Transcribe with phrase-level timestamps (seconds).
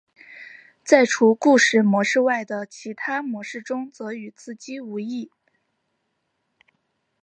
[0.83, 5.29] 在除故事模式外的其他模式中则与自机无异。